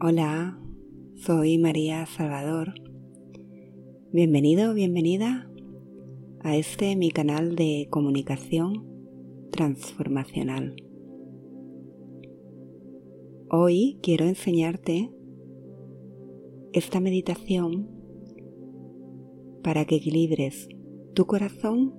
[0.00, 0.56] Hola,
[1.16, 2.72] soy María Salvador.
[4.12, 5.50] Bienvenido, bienvenida
[6.40, 8.86] a este mi canal de comunicación
[9.50, 10.76] transformacional.
[13.50, 15.10] Hoy quiero enseñarte
[16.72, 17.90] esta meditación
[19.64, 20.68] para que equilibres
[21.14, 21.92] tu corazón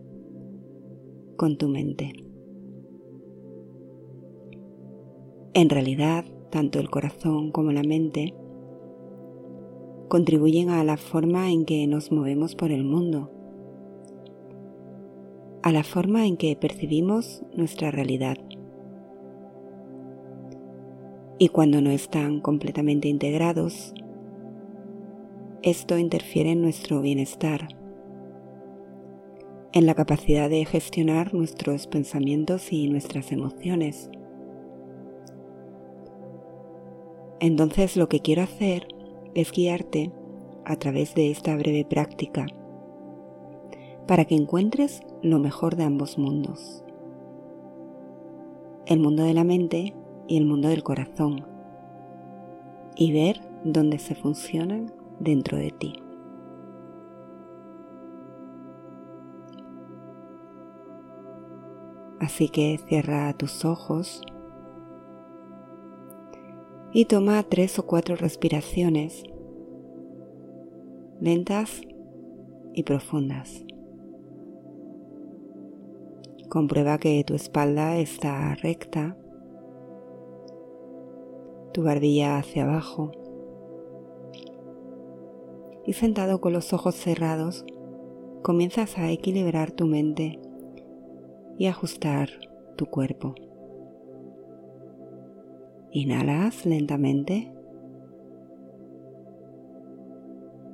[1.35, 2.13] con tu mente.
[5.53, 8.33] En realidad, tanto el corazón como la mente,
[10.07, 13.31] contribuyen a la forma en que nos movemos por el mundo,
[15.61, 18.37] a la forma en que percibimos nuestra realidad.
[21.37, 23.93] Y cuando no están completamente integrados,
[25.61, 27.67] esto interfiere en nuestro bienestar,
[29.71, 34.09] en la capacidad de gestionar nuestros pensamientos y nuestras emociones
[37.39, 38.87] Entonces lo que quiero hacer
[39.33, 40.11] es guiarte
[40.65, 42.45] a través de esta breve práctica
[44.07, 46.83] para que encuentres lo mejor de ambos mundos.
[48.87, 49.93] El mundo de la mente
[50.27, 51.45] y el mundo del corazón.
[52.95, 55.93] Y ver dónde se funcionan dentro de ti.
[62.19, 64.23] Así que cierra tus ojos
[66.91, 69.23] y toma tres o cuatro respiraciones
[71.19, 71.81] lentas
[72.73, 73.65] y profundas.
[76.49, 79.17] Comprueba que tu espalda está recta,
[81.73, 83.11] tu barbilla hacia abajo
[85.85, 87.65] y sentado con los ojos cerrados
[88.41, 90.39] comienzas a equilibrar tu mente
[91.57, 92.29] y ajustar
[92.77, 93.35] tu cuerpo.
[95.91, 97.51] Inhalas lentamente.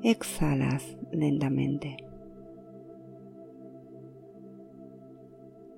[0.04, 1.98] Exhalas lentamente.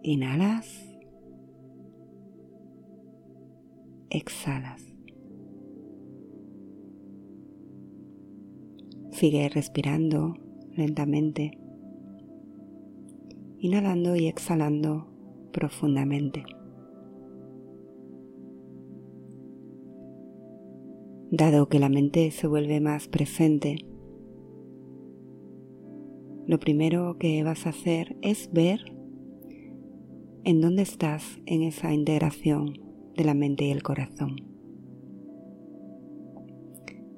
[0.02, 0.88] Inhalas.
[4.10, 4.82] Exhalas.
[9.12, 10.36] Sigue respirando
[10.76, 11.58] lentamente,
[13.60, 15.08] inhalando y exhalando
[15.52, 16.57] profundamente.
[21.30, 23.78] Dado que la mente se vuelve más presente,
[26.46, 28.80] lo primero que vas a hacer es ver
[30.46, 32.80] en dónde estás en esa integración
[33.18, 34.38] de la mente y el corazón.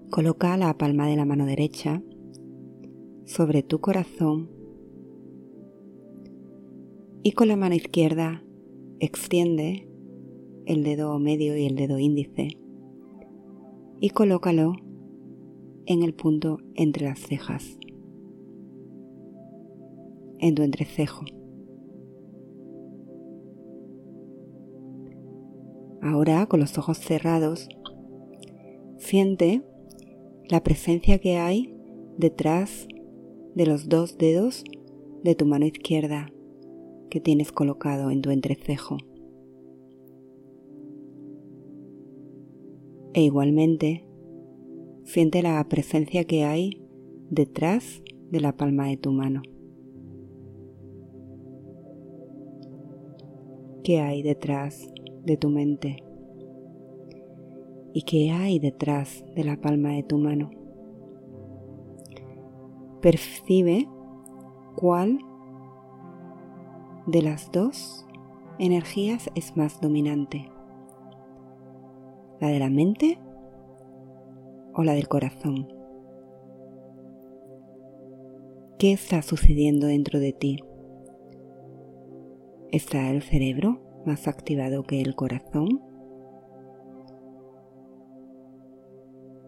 [0.09, 2.01] Coloca la palma de la mano derecha
[3.25, 4.49] sobre tu corazón
[7.21, 8.43] y con la mano izquierda
[8.99, 9.87] extiende
[10.65, 12.57] el dedo medio y el dedo índice
[13.99, 14.73] y colócalo
[15.85, 17.77] en el punto entre las cejas,
[20.39, 21.25] en tu entrecejo.
[26.01, 27.67] Ahora, con los ojos cerrados,
[28.97, 29.63] siente
[30.47, 31.75] la presencia que hay
[32.17, 32.87] detrás
[33.55, 34.63] de los dos dedos
[35.23, 36.31] de tu mano izquierda
[37.09, 38.97] que tienes colocado en tu entrecejo.
[43.13, 44.05] E igualmente
[45.03, 46.85] siente la presencia que hay
[47.29, 49.41] detrás de la palma de tu mano.
[53.83, 54.91] ¿Qué hay detrás
[55.23, 56.03] de tu mente?
[57.93, 60.51] ¿Y qué hay detrás de la palma de tu mano?
[63.01, 63.87] Percibe
[64.75, 65.19] cuál
[67.07, 68.05] de las dos
[68.59, 70.51] energías es más dominante
[72.39, 73.19] ¿La de la mente
[74.73, 75.67] o la del corazón?
[78.77, 80.63] ¿Qué está sucediendo dentro de ti?
[82.71, 85.81] ¿Está el cerebro más activado que el corazón?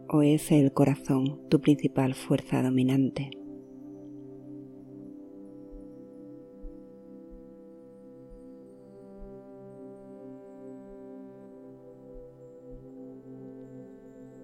[0.09, 3.31] ¿O es el corazón tu principal fuerza dominante?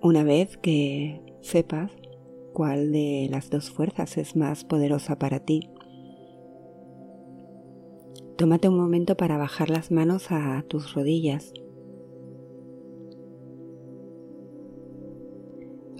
[0.08, 1.92] Una vez que sepas
[2.54, 5.70] cuál de las dos fuerzas es más poderosa para ti,
[8.38, 11.52] tómate un momento para bajar las manos a tus rodillas.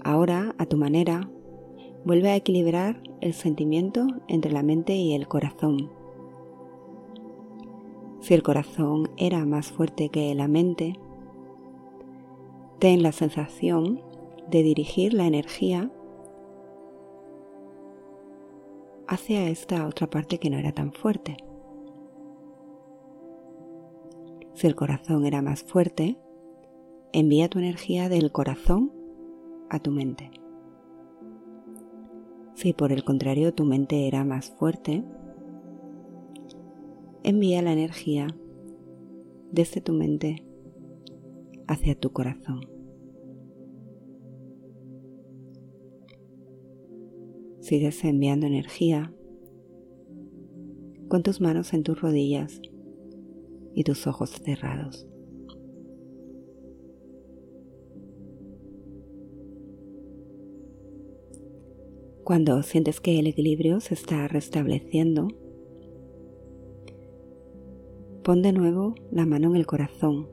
[0.02, 1.30] Ahora, a tu manera,
[2.06, 5.90] vuelve a equilibrar el sentimiento entre la mente y el corazón.
[8.20, 10.98] Si el corazón era más fuerte que la mente,
[12.78, 14.00] ten la sensación
[14.48, 15.90] de dirigir la energía
[19.06, 21.36] hacia esta otra parte que no era tan fuerte.
[24.54, 26.18] Si el corazón era más fuerte,
[27.12, 28.92] envía tu energía del corazón
[29.70, 30.30] a tu mente.
[32.54, 35.04] Si por el contrario tu mente era más fuerte,
[37.22, 38.26] envía la energía
[39.50, 40.47] desde tu mente
[41.68, 42.60] hacia tu corazón.
[47.60, 49.12] Sigues enviando energía
[51.08, 52.60] con tus manos en tus rodillas
[53.74, 55.06] y tus ojos cerrados.
[62.24, 65.28] Cuando sientes que el equilibrio se está restableciendo,
[68.22, 70.28] pon de nuevo la mano en el corazón,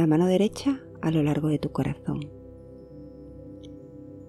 [0.00, 2.20] la mano derecha a lo largo de tu corazón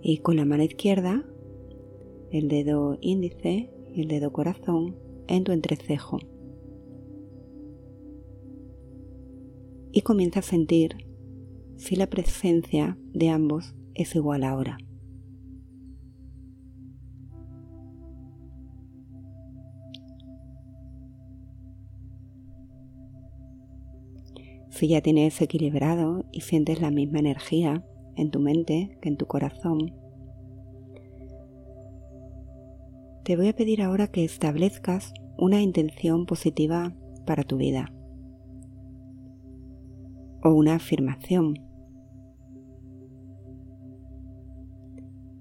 [0.02, 1.26] y con la mano izquierda
[2.30, 4.98] el dedo índice y el dedo corazón
[5.30, 6.20] en tu entrecejo.
[9.94, 11.08] Y comienza a sentir
[11.78, 14.78] si la presencia de ambos es igual ahora.
[24.82, 27.86] Si ya tienes equilibrado y sientes la misma energía
[28.16, 29.94] en tu mente que en tu corazón,
[33.24, 36.96] te voy a pedir ahora que establezcas una intención positiva
[37.28, 37.94] para tu vida
[40.44, 41.54] o una afirmación.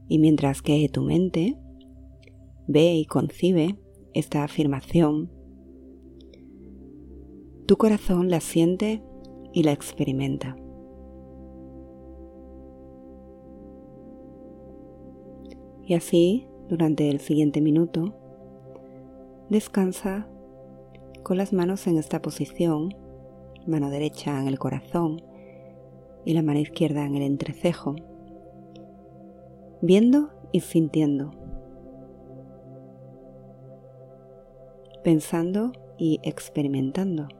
[0.06, 1.56] Y mientras que tu mente
[2.66, 3.78] ve y concibe
[4.12, 5.32] esta afirmación,
[7.66, 9.02] tu corazón la siente
[9.52, 10.56] y la experimenta.
[15.84, 18.14] Y así, durante el siguiente minuto,
[19.48, 20.28] descansa
[21.24, 22.94] con las manos en esta posición,
[23.66, 25.20] mano derecha en el corazón
[26.24, 27.96] y la mano izquierda en el entrecejo,
[29.82, 31.32] viendo y sintiendo,
[35.02, 37.39] pensando y experimentando.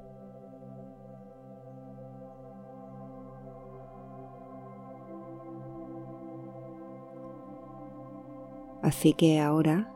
[8.91, 9.89] Así que ahora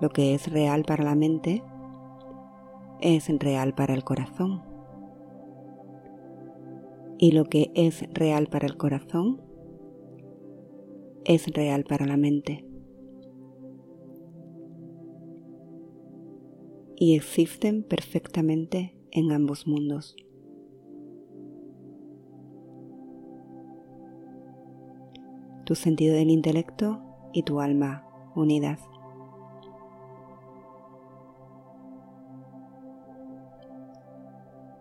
[0.00, 1.64] lo que es real para la mente
[3.00, 4.62] es real para el corazón.
[7.18, 9.40] Y lo que es real para el corazón
[11.24, 12.64] es real para la mente.
[16.94, 20.14] Y existen perfectamente en ambos mundos.
[25.66, 27.00] Tu sentido del intelecto
[27.32, 28.80] y tu alma unidas.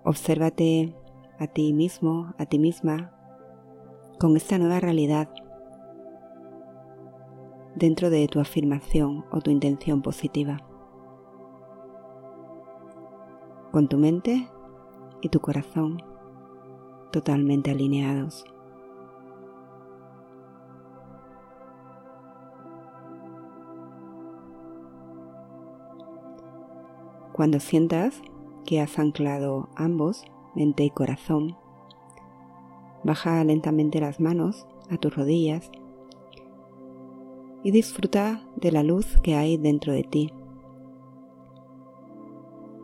[0.03, 0.95] Obsérvate
[1.39, 3.11] a ti mismo, a ti misma,
[4.19, 5.27] con esta nueva realidad
[7.75, 10.59] dentro de tu afirmación o tu intención positiva.
[13.71, 14.47] Con tu mente
[15.21, 15.97] y tu corazón
[17.11, 18.45] totalmente alineados.
[27.35, 28.21] Cuando sientas
[28.65, 30.23] que has anclado ambos,
[30.55, 31.57] mente y corazón,
[33.03, 35.69] baja lentamente las manos a tus rodillas
[37.61, 40.31] y disfruta de la luz que hay dentro de ti,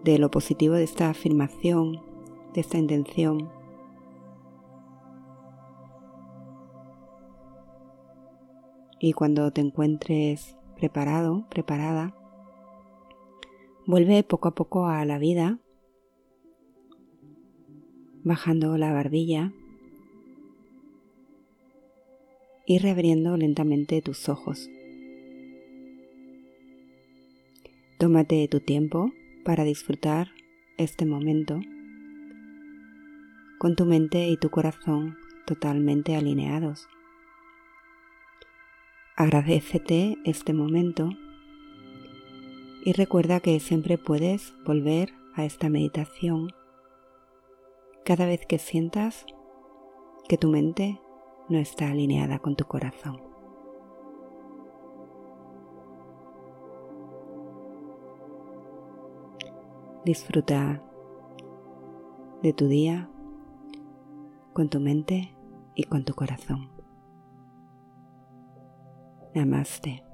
[0.03, 2.01] de lo positivo de esta afirmación,
[2.53, 3.49] de esta intención.
[8.99, 12.13] Y cuando te encuentres preparado, preparada,
[13.91, 15.59] Vuelve poco a poco a la vida,
[18.23, 19.51] bajando la barbilla
[22.65, 24.69] y reabriendo lentamente tus ojos.
[27.97, 29.11] Tómate tu tiempo
[29.43, 30.29] para disfrutar
[30.77, 31.59] este momento
[33.59, 36.87] con tu mente y tu corazón totalmente alineados.
[39.17, 41.09] Agradecete este momento
[42.83, 46.51] y recuerda que siempre puedes volver a esta meditación
[48.03, 49.25] cada vez que sientas
[50.27, 50.99] que tu mente
[51.49, 53.21] no está alineada con tu corazón.
[60.03, 60.81] Disfruta
[62.41, 63.09] de tu día
[64.53, 65.35] con tu mente
[65.75, 66.69] y con tu corazón.
[69.35, 70.10] Namaste.